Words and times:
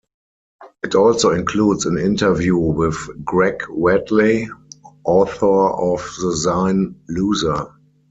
It 0.81 0.95
also 0.95 1.29
includes 1.29 1.85
an 1.85 1.99
interview 1.99 2.57
with 2.57 2.95
Greg 3.23 3.61
Wadley, 3.69 4.49
author 5.05 5.69
of 5.69 5.99
the 6.19 6.35
zine 6.43 6.95
"Loser". 7.07 7.67